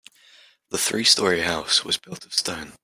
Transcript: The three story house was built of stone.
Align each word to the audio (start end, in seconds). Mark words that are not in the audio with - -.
The 0.71 0.79
three 0.79 1.03
story 1.03 1.41
house 1.41 1.85
was 1.85 1.97
built 1.99 2.25
of 2.25 2.33
stone. 2.33 2.73